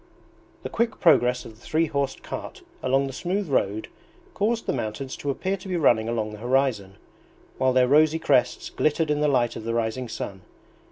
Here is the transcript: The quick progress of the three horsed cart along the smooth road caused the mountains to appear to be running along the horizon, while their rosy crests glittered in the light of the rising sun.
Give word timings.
The 0.63 0.69
quick 0.69 0.99
progress 0.99 1.45
of 1.45 1.53
the 1.53 1.61
three 1.61 1.85
horsed 1.85 2.23
cart 2.23 2.63
along 2.81 3.05
the 3.05 3.13
smooth 3.13 3.47
road 3.47 3.87
caused 4.33 4.65
the 4.65 4.73
mountains 4.73 5.15
to 5.17 5.29
appear 5.29 5.57
to 5.57 5.67
be 5.67 5.77
running 5.77 6.09
along 6.09 6.31
the 6.31 6.39
horizon, 6.39 6.95
while 7.59 7.71
their 7.71 7.87
rosy 7.87 8.17
crests 8.17 8.71
glittered 8.71 9.11
in 9.11 9.21
the 9.21 9.27
light 9.27 9.55
of 9.55 9.63
the 9.63 9.75
rising 9.75 10.09
sun. 10.09 10.41